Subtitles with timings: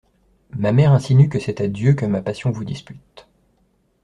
[0.57, 3.27] Ma mère insinue que c'est à Dieu que ma passion vous dispute.